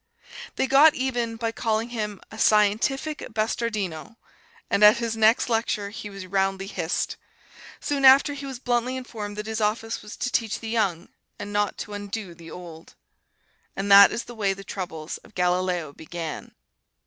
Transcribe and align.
They 0.55 0.65
got 0.65 0.95
even 0.95 1.35
by 1.35 1.51
calling 1.51 1.89
him 1.89 2.21
"a 2.31 2.39
scientific 2.39 3.19
bastardino," 3.35 4.15
and 4.67 4.83
at 4.83 4.97
his 4.97 5.15
next 5.15 5.47
lecture 5.47 5.91
he 5.91 6.09
was 6.09 6.25
roundly 6.25 6.65
hissed. 6.65 7.17
Soon 7.79 8.03
after 8.03 8.33
he 8.33 8.47
was 8.47 8.57
bluntly 8.57 8.97
informed 8.97 9.37
that 9.37 9.45
his 9.45 9.61
office 9.61 10.01
was 10.01 10.17
to 10.17 10.31
teach 10.31 10.59
the 10.59 10.69
young, 10.69 11.09
and 11.37 11.53
not 11.53 11.77
to 11.77 11.93
undo 11.93 12.33
the 12.33 12.49
old. 12.49 12.95
And 13.75 13.91
that 13.91 14.11
is 14.11 14.23
the 14.23 14.33
way 14.33 14.53
the 14.53 14.63
troubles 14.63 15.19
of 15.19 15.35
Galileo 15.35 15.93
began. 15.93 16.55